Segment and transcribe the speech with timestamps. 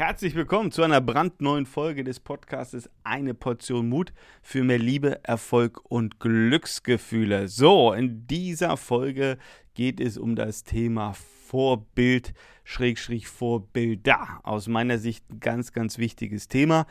[0.00, 5.82] Herzlich willkommen zu einer brandneuen Folge des Podcastes Eine Portion Mut für mehr Liebe, Erfolg
[5.90, 7.48] und Glücksgefühle.
[7.48, 9.36] So, in dieser Folge
[9.74, 12.32] geht es um das Thema Vorbild,
[12.64, 14.40] Schrägstrich Vorbilder.
[14.42, 16.86] Aus meiner Sicht ein ganz, ganz wichtiges Thema.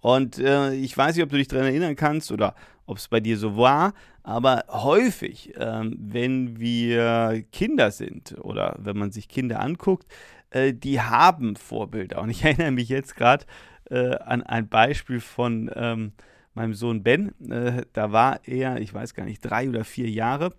[0.00, 2.54] Und äh, ich weiß nicht, ob du dich daran erinnern kannst oder
[2.86, 3.92] ob es bei dir so war,
[4.22, 10.06] aber häufig, ähm, wenn wir Kinder sind oder wenn man sich Kinder anguckt,
[10.54, 12.22] äh, die haben Vorbilder.
[12.22, 13.44] Und ich erinnere mich jetzt gerade
[13.90, 16.12] äh, an ein Beispiel von ähm,
[16.54, 17.32] meinem Sohn Ben.
[17.50, 20.54] Äh, da war er, ich weiß gar nicht, drei oder vier Jahre.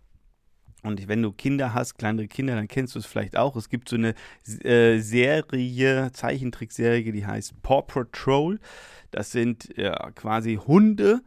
[0.84, 3.56] Und wenn du Kinder hast, kleinere Kinder, dann kennst du es vielleicht auch.
[3.56, 4.14] Es gibt so eine
[4.64, 8.60] äh, Serie, Zeichentrickserie, die heißt Paw Patrol.
[9.10, 11.22] Das sind ja, quasi Hunde,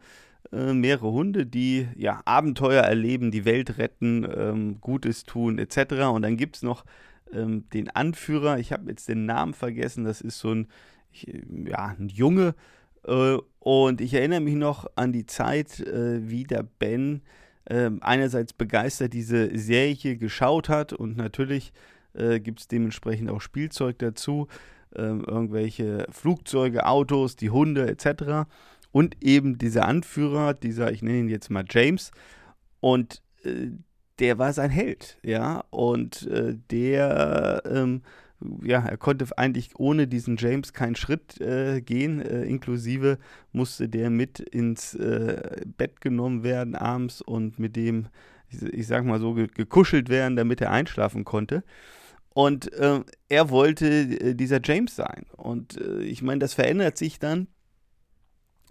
[0.53, 6.05] äh, mehrere Hunde, die ja Abenteuer erleben, die Welt retten, ähm, Gutes tun etc.
[6.13, 6.85] Und dann gibt es noch
[7.33, 10.67] ähm, den Anführer, ich habe jetzt den Namen vergessen, das ist so ein,
[11.11, 11.27] ich,
[11.65, 12.55] ja, ein Junge.
[13.05, 17.21] Äh, und ich erinnere mich noch an die Zeit, äh, wie der Ben
[17.65, 21.71] äh, einerseits begeistert diese Serie geschaut hat und natürlich
[22.13, 24.47] äh, gibt es dementsprechend auch Spielzeug dazu,
[24.95, 28.49] ähm, irgendwelche Flugzeuge, Autos, die Hunde etc.
[28.91, 32.11] Und eben dieser Anführer, dieser, ich nenne ihn jetzt mal James.
[32.79, 33.67] Und äh,
[34.19, 38.01] der war sein Held, ja, und äh, der, ähm,
[38.63, 43.17] ja, er konnte eigentlich ohne diesen James keinen Schritt äh, gehen, äh, inklusive
[43.51, 48.07] musste der mit ins äh, Bett genommen werden abends und mit dem,
[48.49, 51.63] ich, sag mal so, ge gekuschelt werden, damit er einschlafen konnte.
[52.33, 55.25] Und äh, er wollte äh, dieser James sein.
[55.35, 57.47] Und ich meine, das verändert sich dann.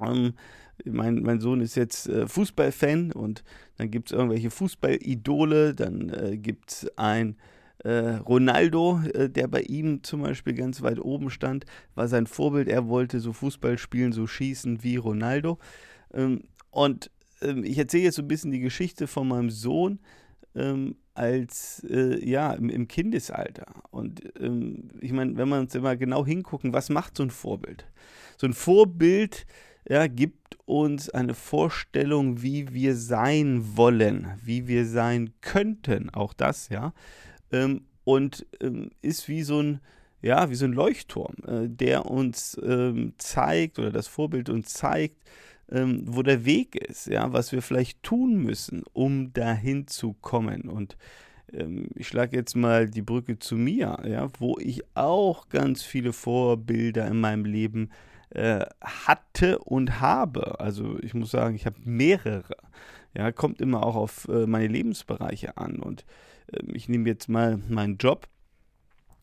[0.01, 0.35] Ähm,
[0.85, 3.45] mein, mein Sohn ist jetzt äh, Fußballfan und
[3.77, 7.37] dann gibt es irgendwelche Fußballidole, dann äh, gibt es ein
[7.85, 12.69] äh, Ronaldo, äh, der bei ihm zum Beispiel ganz weit oben stand, war sein Vorbild.
[12.69, 15.59] Er wollte so Fußball spielen, so schießen wie Ronaldo.
[16.13, 20.01] Ähm, und ähm, ich erzähle jetzt so ein bisschen die Geschichte von meinem Sohn
[20.55, 23.67] ähm, als äh, ja im, im, Kindesalter.
[23.91, 27.87] Und ähm, ich meine, wenn wir uns immer genau hingucken, was macht so ein Vorbild?
[28.39, 29.47] So ein Vorbild
[29.89, 36.69] ja, gibt uns eine Vorstellung, wie wir sein wollen, wie wir sein könnten, auch das,
[36.69, 36.93] ja,
[37.51, 39.81] ähm, und ähm, ist wie so ein,
[40.21, 45.17] ja, wie so ein Leuchtturm, äh, der uns ähm, zeigt oder das Vorbild uns zeigt,
[45.71, 50.63] ähm, wo der Weg ist, ja, was wir vielleicht tun müssen, um dahin zu kommen.
[50.63, 50.97] Und
[51.53, 56.13] ähm, ich schlage jetzt mal die Brücke zu mir, ja, wo ich auch ganz viele
[56.13, 60.61] Vorbilder in meinem Leben habe äh, hatte und habe.
[60.61, 62.57] Also ich muss sagen, ich habe mehrere.
[63.17, 65.77] Ja, kommt immer auch auf äh, meine Lebensbereiche an.
[65.77, 66.05] Und
[66.53, 68.29] äh, ich nehme jetzt mal meinen Job.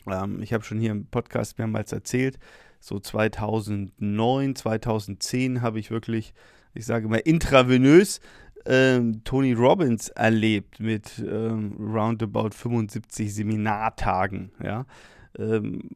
[0.08, 2.40] Ähm, ich habe schon hier im Podcast mehrmals erzählt,
[2.80, 6.34] so 2009, 2010 habe ich wirklich,
[6.74, 8.20] ich sage mal, intravenös
[8.66, 14.52] ähm, Tony Robbins erlebt mit ähm, roundabout 75 Seminartagen.
[14.64, 14.86] Ja,
[15.38, 15.90] ähm,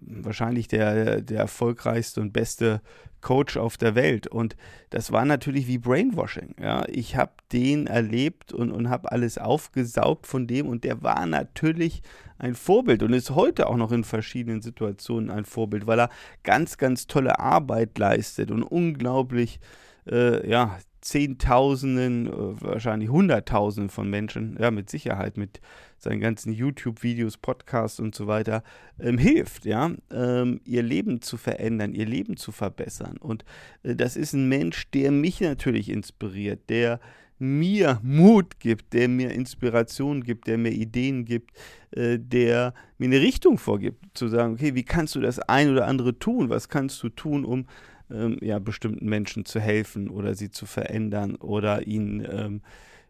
[0.00, 2.80] wahrscheinlich der, der erfolgreichste und beste
[3.20, 4.26] Coach auf der Welt.
[4.26, 4.56] Und
[4.90, 6.54] das war natürlich wie Brainwashing.
[6.60, 6.84] Ja.
[6.88, 12.02] Ich habe den erlebt und, und habe alles aufgesaugt von dem und der war natürlich
[12.38, 16.10] ein Vorbild und ist heute auch noch in verschiedenen Situationen ein Vorbild, weil er
[16.42, 19.60] ganz, ganz tolle Arbeit leistet und unglaublich,
[20.06, 22.32] äh, ja, Zehntausenden, äh,
[22.62, 25.60] wahrscheinlich Hunderttausenden von Menschen, ja, mit Sicherheit, mit
[25.98, 28.62] seinen ganzen YouTube-Videos, Podcasts und so weiter,
[28.98, 33.18] ähm, hilft, ja, ähm, ihr Leben zu verändern, ihr Leben zu verbessern.
[33.18, 33.44] Und
[33.82, 37.00] äh, das ist ein Mensch, der mich natürlich inspiriert, der
[37.38, 41.50] mir Mut gibt, der mir Inspiration gibt, der mir Ideen gibt,
[41.90, 45.86] äh, der mir eine Richtung vorgibt, zu sagen, okay, wie kannst du das ein oder
[45.86, 46.48] andere tun?
[46.48, 47.66] Was kannst du tun, um
[48.10, 52.62] ähm, ja, bestimmten Menschen zu helfen oder sie zu verändern oder ihnen ähm,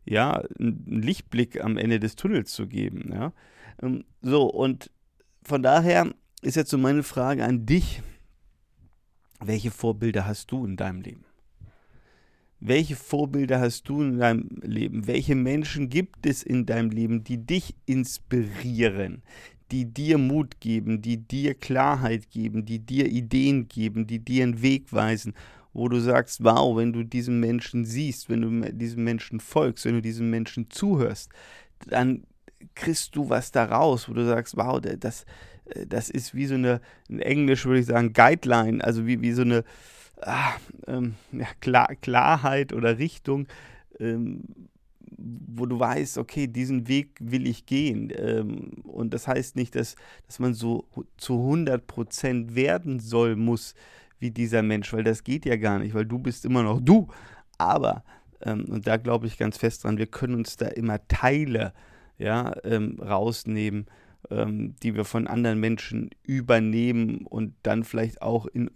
[0.04, 3.10] ja, einen Lichtblick am Ende des Tunnels zu geben.
[3.12, 3.32] Ja?
[3.82, 4.90] Ähm, so, und
[5.42, 6.10] von daher
[6.42, 8.02] ist jetzt so meine Frage an dich,
[9.40, 11.24] welche Vorbilder hast du in deinem Leben?
[12.60, 15.06] Welche Vorbilder hast du in deinem Leben?
[15.06, 19.22] Welche Menschen gibt es in deinem Leben, die dich inspirieren,
[19.74, 24.62] die dir Mut geben, die dir Klarheit geben, die dir Ideen geben, die dir einen
[24.62, 25.34] Weg weisen,
[25.72, 29.94] wo du sagst, wow, wenn du diesen Menschen siehst, wenn du diesem Menschen folgst, wenn
[29.94, 31.32] du diesem Menschen zuhörst,
[31.88, 32.22] dann
[32.76, 35.24] kriegst du was daraus, wo du sagst, wow, das,
[35.64, 39.32] äh, das ist wie so eine, in Englisch würde ich sagen, Guideline, also wie, wie
[39.32, 39.64] so eine
[40.22, 40.52] ah,
[40.86, 43.48] ähm, ja, Klar, Klarheit oder Richtung,
[43.98, 44.44] ähm,
[45.16, 48.12] wo du weißt, okay, diesen Weg will ich gehen.
[48.16, 49.96] Ähm, und das heißt nicht, dass,
[50.26, 53.74] dass man so zu 100 Prozent werden soll, muss
[54.18, 57.08] wie dieser Mensch, weil das geht ja gar nicht, weil du bist immer noch du.
[57.58, 58.04] Aber,
[58.42, 61.72] ähm, und da glaube ich ganz fest dran, wir können uns da immer Teile
[62.18, 63.86] ja, ähm, rausnehmen,
[64.30, 68.70] ähm, die wir von anderen Menschen übernehmen und dann vielleicht auch in,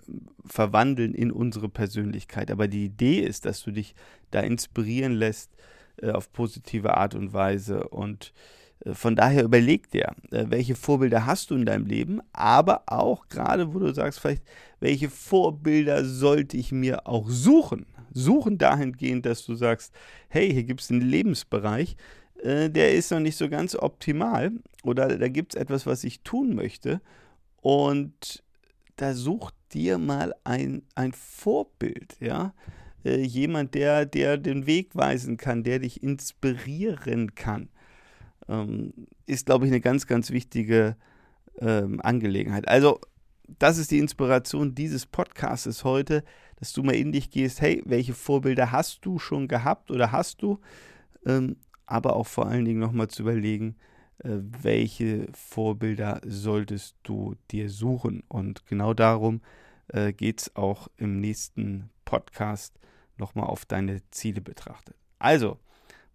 [0.45, 2.51] verwandeln in unsere Persönlichkeit.
[2.51, 3.95] Aber die Idee ist, dass du dich
[4.31, 5.51] da inspirieren lässt
[6.03, 7.89] äh, auf positive Art und Weise.
[7.89, 8.33] Und
[8.85, 13.29] äh, von daher überleg dir, äh, welche Vorbilder hast du in deinem Leben, aber auch
[13.29, 14.43] gerade, wo du sagst, vielleicht,
[14.81, 17.87] welche Vorbilder sollte ich mir auch suchen?
[18.13, 19.93] Suchen dahingehend, dass du sagst,
[20.29, 21.97] hey, hier gibt es einen Lebensbereich,
[22.43, 24.53] der ist noch nicht so ganz optimal
[24.85, 27.01] oder da gibt es etwas, was ich tun möchte.
[27.61, 28.43] Und
[28.97, 32.55] da such dir mal ein, ein Vorbild, ja,
[33.05, 37.69] äh, jemand, der, der den Weg weisen kann, der dich inspirieren kann,
[38.49, 38.93] ähm,
[39.27, 40.97] ist, glaube ich, eine ganz, ganz wichtige
[41.61, 42.69] ähm, Angelegenheit.
[42.69, 43.01] Also,
[43.59, 46.23] das ist die Inspiration dieses Podcasts heute,
[46.57, 50.43] dass du mal in dich gehst, hey, welche Vorbilder hast du schon gehabt oder hast
[50.43, 50.61] du?
[51.25, 51.57] Ähm,
[51.87, 53.77] aber auch vor allen Dingen nochmal zu überlegen,
[54.19, 54.31] äh,
[54.63, 58.23] welche Vorbilder solltest du dir suchen.
[58.29, 59.41] Und genau darum
[59.89, 62.79] äh, geht es auch im nächsten Podcast
[63.19, 64.97] nochmal auf deine Ziele betrachtet.
[65.19, 65.59] Also,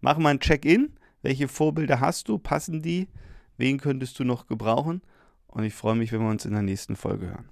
[0.00, 0.94] mach mal ein Check-in.
[1.22, 2.38] Welche Vorbilder hast du?
[2.38, 3.08] Passen die?
[3.56, 5.02] Wen könntest du noch gebrauchen?
[5.46, 7.48] Und ich freue mich, wenn wir uns in der nächsten Folge hören.